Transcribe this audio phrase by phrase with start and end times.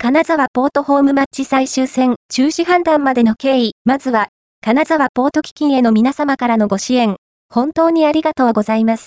[0.00, 4.28] 金沢ポートホームマッチ最終戦中止判断までの経緯、まずは、
[4.60, 7.16] 金沢ポート基金への皆様からのご支援、
[7.52, 9.06] 本当にありがとうございます。